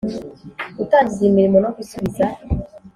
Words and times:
Gutangiza 0.77 1.23
imirimo 1.29 1.57
no 1.63 1.71
gusubiza 1.77 2.25